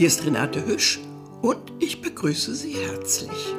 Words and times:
Hier 0.00 0.06
ist 0.06 0.24
Renate 0.24 0.64
Hüsch 0.64 0.98
und 1.42 1.74
ich 1.78 2.00
begrüße 2.00 2.54
Sie 2.54 2.72
herzlich. 2.72 3.54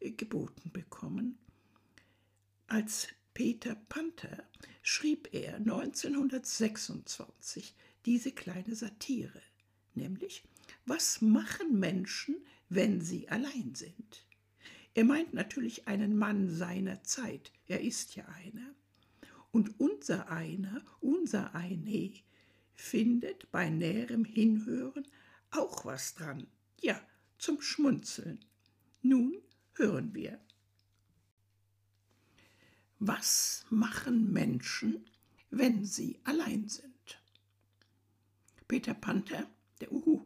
geboten 0.00 0.70
bekommen. 0.72 1.38
Als 2.66 3.08
Peter 3.34 3.74
Panther 3.88 4.44
schrieb 4.82 5.28
er 5.32 5.56
1926 5.56 7.74
diese 8.04 8.32
kleine 8.32 8.74
Satire 8.74 9.40
nämlich 9.94 10.44
was 10.86 11.20
machen 11.20 11.78
Menschen, 11.78 12.36
wenn 12.68 13.00
sie 13.00 13.28
allein 13.28 13.74
sind? 13.74 14.26
Er 14.94 15.04
meint 15.04 15.32
natürlich 15.32 15.88
einen 15.88 16.16
Mann 16.16 16.50
seiner 16.50 17.02
Zeit, 17.02 17.52
er 17.66 17.80
ist 17.80 18.16
ja 18.16 18.26
einer. 18.26 18.74
Und 19.50 19.78
unser 19.80 20.30
einer, 20.30 20.82
unser 21.00 21.54
eine, 21.54 22.12
findet 22.74 23.50
bei 23.52 23.70
näherem 23.70 24.24
Hinhören 24.24 25.06
auch 25.52 25.84
was 25.84 26.14
dran, 26.14 26.46
ja, 26.80 27.00
zum 27.38 27.60
Schmunzeln. 27.60 28.44
Nun 29.02 29.36
hören 29.74 30.14
wir. 30.14 30.40
Was 32.98 33.64
machen 33.70 34.32
Menschen, 34.32 35.08
wenn 35.50 35.84
sie 35.84 36.20
allein 36.24 36.68
sind? 36.68 37.20
Peter 38.68 38.94
Panther 38.94 39.50
der 39.80 39.92
Uhu 39.92 40.24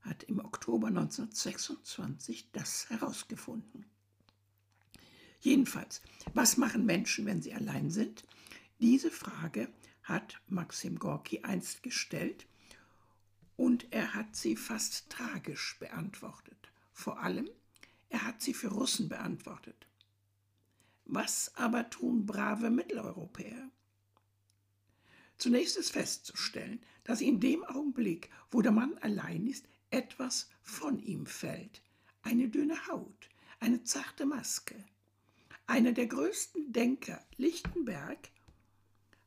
hat 0.00 0.22
im 0.24 0.38
Oktober 0.38 0.88
1926 0.88 2.50
das 2.52 2.88
herausgefunden. 2.88 3.84
Jedenfalls, 5.40 6.02
was 6.34 6.56
machen 6.56 6.86
Menschen, 6.86 7.26
wenn 7.26 7.42
sie 7.42 7.54
allein 7.54 7.90
sind? 7.90 8.24
Diese 8.78 9.10
Frage 9.10 9.72
hat 10.02 10.40
Maxim 10.48 10.98
Gorki 10.98 11.40
einst 11.42 11.82
gestellt 11.82 12.46
und 13.60 13.92
er 13.92 14.14
hat 14.14 14.36
sie 14.36 14.56
fast 14.56 15.10
tragisch 15.10 15.76
beantwortet. 15.78 16.72
Vor 16.94 17.20
allem, 17.20 17.46
er 18.08 18.24
hat 18.24 18.40
sie 18.40 18.54
für 18.54 18.68
Russen 18.68 19.10
beantwortet. 19.10 19.86
Was 21.04 21.54
aber 21.56 21.90
tun 21.90 22.24
brave 22.24 22.70
Mitteleuropäer? 22.70 23.70
Zunächst 25.36 25.76
ist 25.76 25.90
festzustellen, 25.90 26.80
dass 27.04 27.20
in 27.20 27.38
dem 27.38 27.62
Augenblick, 27.64 28.30
wo 28.50 28.62
der 28.62 28.72
Mann 28.72 28.96
allein 29.02 29.46
ist, 29.46 29.66
etwas 29.90 30.48
von 30.62 30.98
ihm 30.98 31.26
fällt. 31.26 31.82
Eine 32.22 32.48
dünne 32.48 32.86
Haut, 32.86 33.28
eine 33.58 33.82
zarte 33.82 34.24
Maske. 34.24 34.86
Einer 35.66 35.92
der 35.92 36.06
größten 36.06 36.72
Denker, 36.72 37.22
Lichtenberg, 37.36 38.30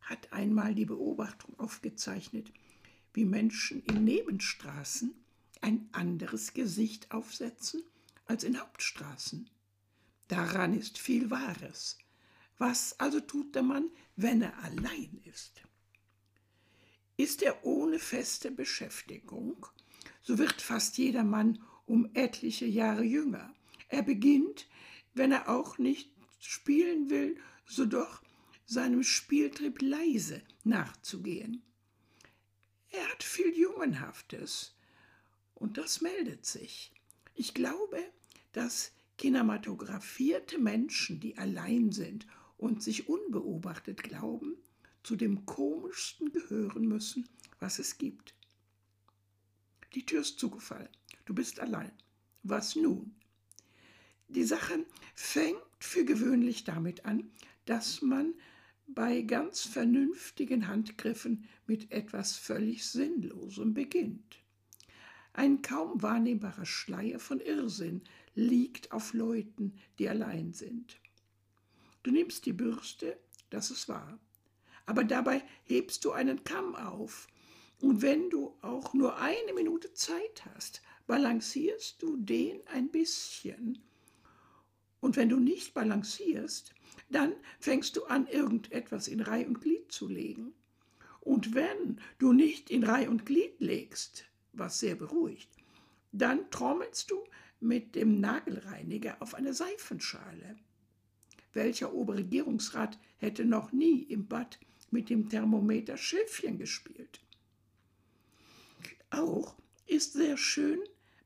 hat 0.01 0.33
einmal 0.33 0.73
die 0.73 0.85
Beobachtung 0.85 1.59
aufgezeichnet, 1.59 2.51
wie 3.13 3.25
Menschen 3.25 3.83
in 3.83 4.03
Nebenstraßen 4.03 5.13
ein 5.61 5.87
anderes 5.91 6.53
Gesicht 6.53 7.11
aufsetzen 7.11 7.83
als 8.25 8.43
in 8.43 8.59
Hauptstraßen. 8.59 9.49
Daran 10.27 10.73
ist 10.73 10.97
viel 10.97 11.29
Wahres. 11.29 11.97
Was 12.57 12.99
also 12.99 13.19
tut 13.19 13.55
der 13.55 13.63
Mann, 13.63 13.89
wenn 14.15 14.41
er 14.41 14.57
allein 14.63 15.21
ist? 15.25 15.63
Ist 17.17 17.41
er 17.41 17.65
ohne 17.65 17.99
feste 17.99 18.51
Beschäftigung, 18.51 19.67
so 20.21 20.37
wird 20.37 20.61
fast 20.61 20.97
jeder 20.97 21.23
Mann 21.23 21.61
um 21.85 22.09
etliche 22.13 22.65
Jahre 22.65 23.03
jünger. 23.03 23.53
Er 23.89 24.03
beginnt, 24.03 24.67
wenn 25.13 25.31
er 25.31 25.49
auch 25.49 25.77
nicht 25.77 26.09
spielen 26.39 27.09
will, 27.09 27.37
so 27.65 27.85
doch 27.85 28.21
seinem 28.65 29.03
Spieltrieb 29.03 29.81
leise 29.81 30.41
nachzugehen. 30.63 31.61
Er 32.93 33.09
hat 33.09 33.23
viel 33.23 33.57
Jungenhaftes 33.57 34.75
und 35.55 35.79
das 35.79 36.01
meldet 36.01 36.45
sich. 36.45 36.91
Ich 37.33 37.55
glaube, 37.55 37.97
dass 38.51 38.91
kinematografierte 39.17 40.59
Menschen, 40.59 41.19
die 41.19 41.35
allein 41.39 41.91
sind 41.91 42.27
und 42.55 42.83
sich 42.83 43.09
unbeobachtet 43.09 44.03
glauben, 44.03 44.57
zu 45.01 45.15
dem 45.15 45.45
komischsten 45.47 46.31
gehören 46.31 46.87
müssen, 46.87 47.27
was 47.59 47.79
es 47.79 47.97
gibt. 47.97 48.35
Die 49.95 50.05
Tür 50.05 50.21
ist 50.21 50.39
zugefallen. 50.39 50.89
Du 51.25 51.33
bist 51.33 51.59
allein. 51.59 51.91
Was 52.43 52.75
nun? 52.75 53.15
Die 54.27 54.43
Sache 54.43 54.85
fängt 55.15 55.57
für 55.79 56.05
gewöhnlich 56.05 56.63
damit 56.63 57.05
an, 57.05 57.31
dass 57.65 58.03
man 58.03 58.35
bei 58.87 59.21
ganz 59.21 59.61
vernünftigen 59.61 60.67
Handgriffen 60.67 61.47
mit 61.67 61.91
etwas 61.91 62.35
völlig 62.35 62.85
Sinnlosem 62.85 63.73
beginnt. 63.73 64.39
Ein 65.33 65.61
kaum 65.61 66.01
wahrnehmbarer 66.01 66.65
Schleier 66.65 67.19
von 67.19 67.39
Irrsinn 67.39 68.01
liegt 68.35 68.91
auf 68.91 69.13
Leuten, 69.13 69.75
die 69.97 70.07
allein 70.07 70.53
sind. 70.53 70.99
Du 72.03 72.11
nimmst 72.11 72.45
die 72.45 72.53
Bürste, 72.53 73.17
das 73.49 73.71
ist 73.71 73.89
wahr 73.89 74.19
aber 74.85 75.03
dabei 75.03 75.43
hebst 75.63 76.03
du 76.05 76.11
einen 76.11 76.43
Kamm 76.43 76.75
auf. 76.75 77.27
Und 77.79 78.01
wenn 78.01 78.29
du 78.29 78.55
auch 78.61 78.93
nur 78.93 79.17
eine 79.17 79.53
Minute 79.53 79.93
Zeit 79.93 80.45
hast, 80.53 80.81
balancierst 81.07 82.01
du 82.01 82.17
den 82.17 82.65
ein 82.67 82.89
bisschen. 82.89 83.79
Und 84.99 85.17
wenn 85.17 85.29
du 85.29 85.37
nicht 85.37 85.73
balancierst, 85.73 86.73
dann 87.13 87.33
fängst 87.59 87.95
du 87.95 88.05
an, 88.05 88.27
irgendetwas 88.27 89.07
in 89.07 89.21
Reih 89.21 89.45
und 89.47 89.61
Glied 89.61 89.91
zu 89.91 90.07
legen. 90.07 90.53
Und 91.21 91.55
wenn 91.55 91.99
du 92.17 92.33
nicht 92.33 92.69
in 92.69 92.83
Reih 92.83 93.09
und 93.09 93.25
Glied 93.25 93.59
legst, 93.59 94.25
was 94.51 94.79
sehr 94.79 94.95
beruhigt, 94.95 95.49
dann 96.11 96.49
trommelst 96.51 97.09
du 97.11 97.23
mit 97.59 97.95
dem 97.95 98.19
Nagelreiniger 98.19 99.21
auf 99.21 99.33
eine 99.33 99.53
Seifenschale. 99.53 100.57
Welcher 101.53 101.93
Oberregierungsrat 101.93 102.99
hätte 103.17 103.45
noch 103.45 103.71
nie 103.71 104.03
im 104.03 104.27
Bad 104.27 104.59
mit 104.91 105.09
dem 105.09 105.29
Thermometer 105.29 105.97
Schiffchen 105.97 106.57
gespielt. 106.57 107.21
Auch 109.09 109.55
ist 109.85 110.13
sehr 110.13 110.37
schön, 110.37 110.79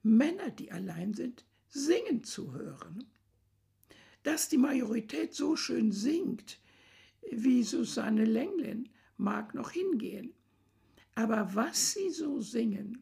Männer, 0.04 0.52
die 0.52 0.72
allein 0.72 1.14
sind, 1.14 1.46
singen 1.70 2.24
zu 2.24 2.54
hören. 2.54 3.06
Dass 4.28 4.50
die 4.50 4.58
Majorität 4.58 5.34
so 5.34 5.56
schön 5.56 5.94
singt 5.94 6.60
wie 7.32 7.64
Susanne 7.64 8.26
Lenglin, 8.26 8.90
mag 9.16 9.54
noch 9.54 9.72
hingehen. 9.72 10.34
Aber 11.16 11.56
was 11.56 11.94
sie 11.94 12.10
so 12.10 12.42
singen, 12.42 13.02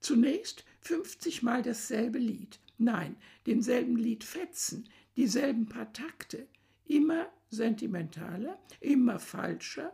Zunächst 0.00 0.64
50 0.80 1.42
Mal 1.42 1.62
dasselbe 1.62 2.18
Lied. 2.18 2.58
Nein, 2.78 3.16
denselben 3.46 3.96
Lied 3.96 4.24
fetzen, 4.24 4.88
dieselben 5.14 5.66
paar 5.66 5.92
Takte, 5.92 6.48
immer 6.86 7.30
sentimentaler, 7.50 8.58
immer 8.80 9.18
falscher, 9.18 9.92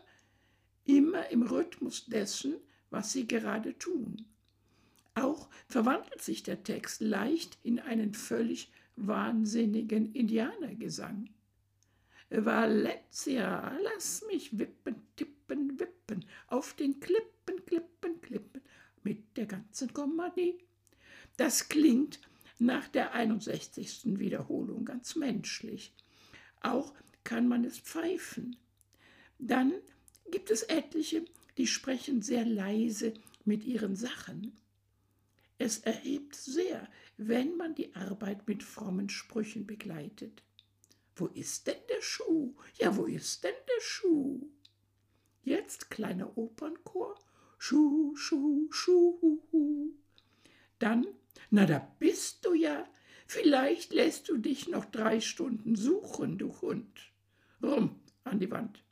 immer 0.85 1.29
im 1.31 1.43
Rhythmus 1.43 2.07
dessen, 2.07 2.55
was 2.91 3.13
sie 3.13 3.27
gerade 3.27 3.77
tun. 3.79 4.27
Auch 5.17 5.51
verwandelt 5.67 6.23
sich 6.23 6.45
der 6.45 6.63
Text 6.63 7.01
leicht 7.01 7.59
in 7.65 7.81
einen 7.81 8.15
völlig 8.15 8.71
wahnsinnigen 9.07 10.13
Indianergesang. 10.13 11.31
Valencia, 12.31 13.77
lass 13.83 14.25
mich 14.27 14.59
wippen, 14.59 14.97
tippen, 15.17 15.79
wippen, 15.81 16.25
auf 16.49 16.75
den 16.75 17.01
Klippen, 17.01 17.65
Klippen, 17.65 18.21
Klippen, 18.21 18.63
mit 19.03 19.37
der 19.37 19.47
ganzen 19.47 19.93
Kompanie. 19.93 20.59
Das 21.37 21.69
klingt 21.69 22.21
nach 22.59 22.89
der 22.89 23.15
61. 23.15 24.19
Wiederholung 24.19 24.85
ganz 24.85 25.17
menschlich. 25.17 25.95
Auch 26.61 26.93
kann 27.25 27.49
man 27.49 27.65
es 27.65 27.79
pfeifen. 27.79 28.57
Dann 29.39 29.73
gibt 30.31 30.51
es 30.51 30.63
etliche, 30.65 31.25
die 31.57 31.67
sprechen 31.67 32.23
sehr 32.23 32.45
leise 32.45 33.15
mit 33.45 33.65
ihren 33.65 33.97
Sachen. 33.97 34.57
Es 35.59 35.79
erhebt 35.79 36.35
sehr, 36.35 36.89
wenn 37.19 37.57
man 37.57 37.75
die 37.75 37.95
Arbeit 37.97 38.47
mit 38.47 38.63
frommen 38.63 39.09
Sprüchen 39.09 39.67
begleitet. 39.67 40.43
Wo 41.17 41.27
ist 41.27 41.67
denn 41.67 41.81
der 41.89 42.01
Schuh? 42.01 42.55
Ja, 42.79 42.97
wo 42.97 43.07
ist 43.07 43.43
denn 43.43 43.55
der 43.67 43.83
Schuh? 43.83 44.49
Jetzt 45.43 45.91
kleiner 45.91 46.39
Opernchor. 46.39 47.19
Schuh, 47.59 48.15
Schuh, 48.15 48.69
Schuh. 48.71 49.93
Dann, 50.79 51.09
na 51.51 51.67
da 51.67 51.81
bist 51.99 52.47
du 52.47 52.55
ja. 52.55 52.89
Vielleicht 53.27 53.93
lässt 53.93 54.29
du 54.29 54.39
dich 54.39 54.69
noch 54.69 54.85
drei 54.85 55.21
Stunden 55.21 55.75
suchen, 55.75 56.39
du 56.39 56.61
Hund. 56.61 57.13
Rum 57.61 58.01
an 58.23 58.39
die 58.39 58.51
Wand. 58.51 58.85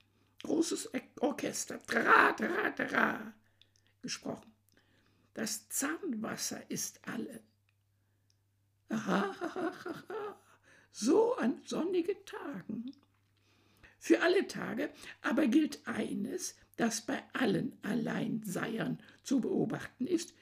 Großes 0.43 0.91
Orchester. 1.21 1.79
Tra, 1.87 2.33
tra, 2.33 2.71
tra. 2.71 3.35
Gesprochen. 4.03 4.53
Das 5.33 5.69
Zahnwasser 5.69 6.69
ist 6.69 7.01
alle. 7.07 7.41
So 10.99 11.35
an 11.35 11.61
sonnigen 11.67 12.17
Tagen. 12.25 12.91
Für 13.99 14.23
alle 14.23 14.47
Tage 14.47 14.91
aber 15.21 15.47
gilt 15.47 15.87
eines, 15.87 16.57
das 16.77 17.03
bei 17.03 17.23
allen 17.35 17.77
Alleinseiern 17.83 18.99
zu 19.23 19.41
beobachten 19.41 20.07
ist, 20.07 20.33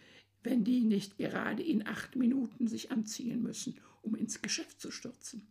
wenn 0.44 0.62
die 0.62 0.82
nicht 0.82 1.16
gerade 1.18 1.62
in 1.62 1.86
acht 1.86 2.14
Minuten 2.14 2.68
sich 2.68 2.92
anziehen 2.92 3.42
müssen, 3.42 3.80
um 4.02 4.14
ins 4.14 4.42
Geschäft 4.42 4.80
zu 4.80 4.92
stürzen. 4.92 5.48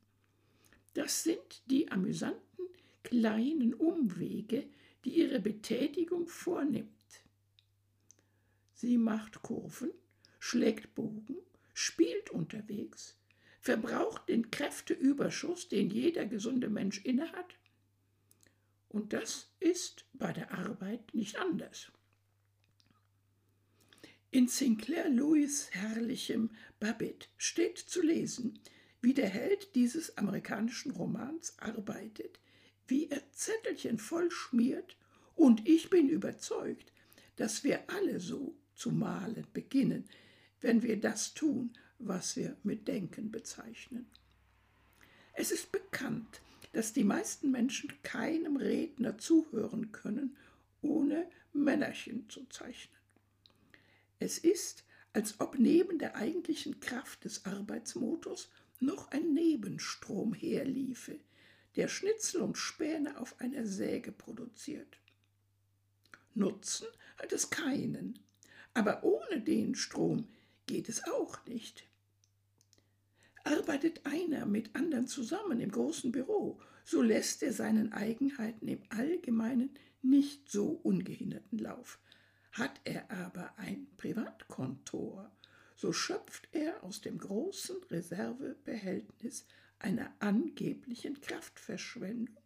Das 0.93 1.23
sind 1.23 1.63
die 1.65 1.91
amüsanten 1.91 2.67
kleinen 3.03 3.73
Umwege, 3.73 4.69
die 5.03 5.17
ihre 5.17 5.39
Betätigung 5.39 6.27
vornimmt. 6.27 6.89
Sie 8.73 8.97
macht 8.97 9.41
Kurven, 9.41 9.91
schlägt 10.39 10.93
Bogen, 10.95 11.37
spielt 11.73 12.02
unterwegs, 12.33 13.17
verbraucht 13.61 14.27
den 14.27 14.51
Kräfteüberschuss, 14.51 15.69
den 15.69 15.89
jeder 15.89 16.25
gesunde 16.25 16.69
Mensch 16.69 17.03
innehat. 17.05 17.55
Und 18.89 19.13
das 19.13 19.51
ist 19.59 20.05
bei 20.13 20.33
der 20.33 20.51
Arbeit 20.51 21.13
nicht 21.13 21.37
anders. 21.37 21.91
In 24.31 24.47
Sinclair 24.47 25.09
Lewis 25.09 25.69
herrlichem 25.71 26.49
Babbitt 26.79 27.29
steht 27.37 27.77
zu 27.77 28.01
lesen, 28.01 28.59
wie 28.99 29.13
der 29.13 29.29
Held 29.29 29.75
dieses 29.75 30.17
amerikanischen 30.17 30.91
Romans 30.91 31.57
arbeitet, 31.59 32.39
wie 32.87 33.09
er 33.09 33.21
Zettelchen 33.31 33.99
voll 33.99 34.31
schmiert, 34.31 34.97
und 35.35 35.67
ich 35.67 35.89
bin 35.89 36.09
überzeugt, 36.09 36.91
dass 37.35 37.63
wir 37.63 37.89
alle 37.89 38.19
so 38.19 38.55
zu 38.75 38.91
malen 38.91 39.47
beginnen, 39.53 40.05
wenn 40.61 40.81
wir 40.83 40.99
das 40.99 41.33
tun, 41.33 41.73
was 42.07 42.35
wir 42.35 42.55
mit 42.63 42.87
Denken 42.87 43.31
bezeichnen. 43.31 44.07
Es 45.33 45.51
ist 45.51 45.71
bekannt, 45.71 46.41
dass 46.73 46.93
die 46.93 47.03
meisten 47.03 47.51
Menschen 47.51 47.91
keinem 48.03 48.57
Redner 48.57 49.17
zuhören 49.17 49.91
können, 49.91 50.37
ohne 50.81 51.27
Männerchen 51.53 52.29
zu 52.29 52.45
zeichnen. 52.49 52.99
Es 54.19 54.37
ist, 54.37 54.83
als 55.13 55.39
ob 55.39 55.59
neben 55.59 55.99
der 55.99 56.15
eigentlichen 56.15 56.79
Kraft 56.79 57.23
des 57.23 57.45
Arbeitsmotors 57.45 58.49
noch 58.79 59.11
ein 59.11 59.33
Nebenstrom 59.33 60.33
herliefe, 60.33 61.19
der 61.75 61.87
Schnitzel 61.87 62.41
und 62.41 62.57
Späne 62.57 63.19
auf 63.19 63.39
einer 63.39 63.65
Säge 63.65 64.11
produziert. 64.11 64.97
Nutzen 66.35 66.87
hat 67.17 67.31
es 67.31 67.49
keinen, 67.49 68.19
aber 68.73 69.03
ohne 69.03 69.41
den 69.41 69.75
Strom 69.75 70.27
geht 70.65 70.89
es 70.89 71.03
auch 71.05 71.45
nicht. 71.45 71.85
Arbeitet 73.43 74.05
einer 74.05 74.45
mit 74.45 74.75
anderen 74.75 75.07
zusammen 75.07 75.59
im 75.59 75.71
großen 75.71 76.11
Büro, 76.11 76.59
so 76.85 77.01
lässt 77.01 77.43
er 77.43 77.53
seinen 77.53 77.91
Eigenheiten 77.91 78.67
im 78.67 78.81
Allgemeinen 78.89 79.71
nicht 80.01 80.49
so 80.49 80.79
ungehinderten 80.83 81.59
Lauf. 81.59 81.99
Hat 82.51 82.79
er 82.83 83.09
aber 83.11 83.53
ein 83.57 83.87
Privatkontor, 83.97 85.31
so 85.75 85.91
schöpft 85.91 86.47
er 86.51 86.83
aus 86.83 87.01
dem 87.01 87.17
großen 87.17 87.83
Reservebehältnis 87.89 89.45
einer 89.79 90.13
angeblichen 90.19 91.19
Kraftverschwendung 91.19 92.37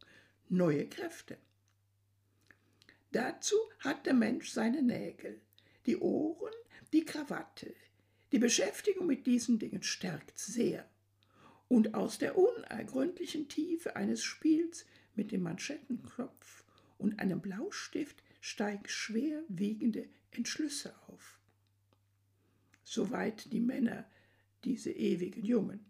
neue 0.50 0.88
Kräfte. 0.88 1.38
Dazu 3.12 3.56
hat 3.80 4.06
der 4.06 4.14
Mensch 4.14 4.52
seine 4.52 4.82
Nägel, 4.82 5.42
die 5.86 5.98
Ohren, 5.98 6.54
die 6.94 7.06
Krawatte. 7.06 7.74
Die 8.32 8.40
Beschäftigung 8.40 9.08
mit 9.08 9.26
diesen 9.26 9.60
Dingen 9.60 9.84
stärkt 9.84 10.38
sehr. 10.38 10.90
Und 11.68 11.94
aus 11.94 12.18
der 12.18 12.38
unergründlichen 12.38 13.48
Tiefe 13.48 13.96
eines 13.96 14.24
Spiels 14.24 14.86
mit 15.16 15.32
dem 15.32 15.44
Manschettenknopf 15.44 16.64
und 16.98 17.20
einem 17.20 17.42
Blaustift 17.42 18.24
steigen 18.42 18.88
schwerwiegende 18.88 20.08
Entschlüsse 20.32 20.96
auf. 21.08 21.40
Soweit 22.84 23.52
die 23.52 23.60
Männer, 23.60 24.10
diese 24.64 24.92
ewigen 24.92 25.44
Jungen. 25.44 25.86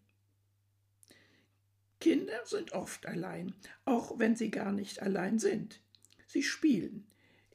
Kinder 2.00 2.46
sind 2.46 2.74
oft 2.74 3.06
allein, 3.06 3.54
auch 3.86 4.20
wenn 4.20 4.36
sie 4.36 4.52
gar 4.52 4.72
nicht 4.72 5.02
allein 5.02 5.40
sind. 5.40 5.82
Sie 6.28 6.44
spielen 6.44 7.08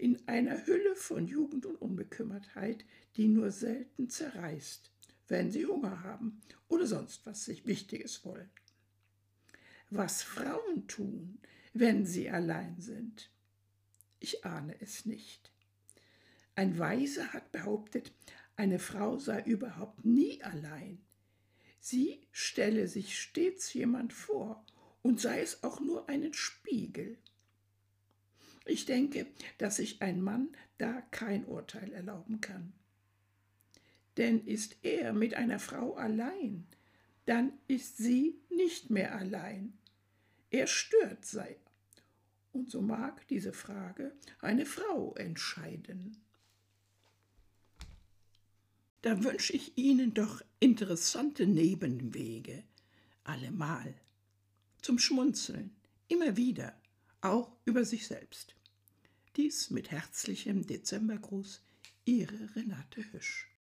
in 0.03 0.21
einer 0.27 0.67
Hülle 0.67 0.97
von 0.97 1.29
Jugend 1.29 1.65
und 1.65 1.81
Unbekümmertheit, 1.81 2.85
die 3.15 3.29
nur 3.29 3.53
selten 3.53 4.11
zerreißt, 4.11 4.91
wenn 5.29 5.53
sie 5.53 5.65
Hunger 5.65 6.03
haben 6.03 6.41
oder 6.67 6.89
sonst 6.89 7.25
was 7.25 7.45
sich 7.45 7.67
Wichtiges 7.67 8.25
wollen. 8.25 8.51
Was 9.91 10.25
Frauen 10.25 10.89
tun, 10.89 11.39
wenn 11.73 12.05
sie 12.05 12.29
allein 12.29 12.81
sind, 12.81 13.31
ich 14.19 14.45
ahne 14.45 14.75
es 14.81 15.07
nicht. 15.07 15.53
Ein 16.57 16.81
Weiser 16.81 17.33
hat 17.33 17.53
behauptet, 17.53 18.13
eine 18.57 18.81
Frau 18.81 19.19
sei 19.19 19.41
überhaupt 19.43 20.05
nie 20.05 20.43
allein. 20.43 20.99
Sie 21.79 22.27
stelle 22.33 22.89
sich 22.89 23.21
stets 23.21 23.73
jemand 23.73 24.13
vor 24.13 24.67
und 25.01 25.21
sei 25.21 25.43
es 25.43 25.63
auch 25.63 25.79
nur 25.79 26.09
einen 26.09 26.35
Spiegel. 26.35 27.19
Ich 28.65 28.85
denke, 28.85 29.27
dass 29.59 29.77
sich 29.77 30.03
ein 30.03 30.21
Mann 30.21 30.49
da 30.79 31.01
kein 31.11 31.45
Urteil 31.45 31.93
erlauben 31.93 32.41
kann. 32.41 32.73
Denn 34.17 34.45
ist 34.45 34.77
er 34.83 35.13
mit 35.13 35.35
einer 35.35 35.59
Frau 35.59 35.95
allein, 35.95 36.67
dann 37.25 37.53
ist 37.67 37.97
sie 37.97 38.41
nicht 38.51 38.91
mehr 38.91 39.15
allein. 39.15 39.73
Er 40.51 40.67
stört 40.67 41.25
sei 41.25 41.57
und 42.53 42.71
so 42.71 42.83
mag 42.83 43.27
diese 43.29 43.53
Frage 43.53 44.13
eine 44.41 44.67
Frau 44.67 45.15
entscheiden. 45.15 46.19
Da 49.01 49.25
wünsche 49.25 49.55
ich 49.55 49.77
Ihnen 49.77 50.15
doch 50.15 50.43
interessante 50.61 51.47
Nebenwege, 51.47 52.63
allemal, 53.25 53.95
zum 54.81 54.99
Schmunzeln, 54.99 55.75
immer 56.07 56.37
wieder, 56.37 56.81
auch 57.23 57.57
über 57.65 57.85
sich 57.85 58.07
selbst. 58.07 58.55
Dies 59.37 59.71
mit 59.71 59.91
herzlichem 59.91 60.67
Dezembergruß, 60.67 61.63
Ihre 62.05 62.55
Renate 62.55 63.03
Hüsch. 63.13 63.52